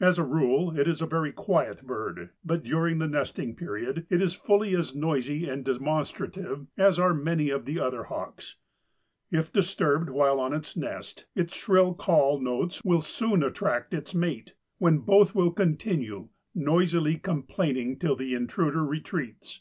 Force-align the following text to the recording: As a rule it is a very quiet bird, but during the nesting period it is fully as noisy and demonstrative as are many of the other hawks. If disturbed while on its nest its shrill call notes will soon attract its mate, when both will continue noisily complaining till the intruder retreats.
As 0.00 0.18
a 0.18 0.24
rule 0.24 0.74
it 0.78 0.88
is 0.88 1.02
a 1.02 1.06
very 1.06 1.32
quiet 1.32 1.86
bird, 1.86 2.30
but 2.42 2.62
during 2.62 2.96
the 2.96 3.06
nesting 3.06 3.54
period 3.54 4.06
it 4.08 4.22
is 4.22 4.32
fully 4.32 4.74
as 4.74 4.94
noisy 4.94 5.46
and 5.50 5.62
demonstrative 5.66 6.66
as 6.78 6.98
are 6.98 7.12
many 7.12 7.50
of 7.50 7.66
the 7.66 7.78
other 7.78 8.04
hawks. 8.04 8.56
If 9.30 9.52
disturbed 9.52 10.08
while 10.08 10.40
on 10.40 10.54
its 10.54 10.78
nest 10.78 11.26
its 11.34 11.54
shrill 11.54 11.92
call 11.92 12.40
notes 12.40 12.82
will 12.86 13.02
soon 13.02 13.42
attract 13.42 13.92
its 13.92 14.14
mate, 14.14 14.54
when 14.78 15.00
both 15.00 15.34
will 15.34 15.50
continue 15.50 16.30
noisily 16.54 17.16
complaining 17.16 17.98
till 17.98 18.16
the 18.16 18.32
intruder 18.34 18.82
retreats. 18.82 19.60